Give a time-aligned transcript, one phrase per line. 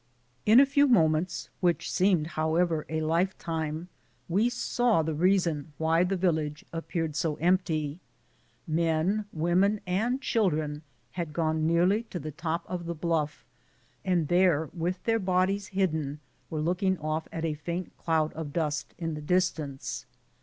[0.47, 3.87] In a few moments, which seemed however a lifetime,
[4.27, 7.99] we saw the reason why the village appeared so empty.
[8.65, 13.45] Men, women, and children had gone nearly to the top of the bluff,
[14.03, 18.95] and there, with their bodies hidden, were looking off at a faint cloud of dust
[18.97, 20.07] in the distance.